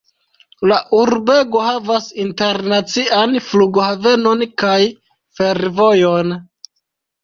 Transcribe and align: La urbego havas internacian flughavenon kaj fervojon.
La 0.69 0.79
urbego 0.99 1.61
havas 1.65 2.09
internacian 2.25 3.39
flughavenon 3.51 4.45
kaj 4.67 4.77
fervojon. 5.39 6.39